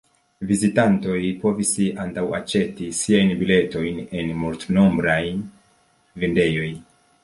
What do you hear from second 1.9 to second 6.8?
antaŭ-aĉeti siajn biletojn en multnombraj vendejoj.